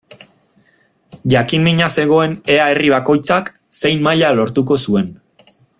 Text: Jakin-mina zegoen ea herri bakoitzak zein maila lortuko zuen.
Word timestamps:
Jakin-mina 1.33 1.89
zegoen 1.97 2.33
ea 2.55 2.65
herri 2.73 2.91
bakoitzak 2.97 3.53
zein 3.83 4.05
maila 4.09 4.37
lortuko 4.41 4.83
zuen. 4.89 5.17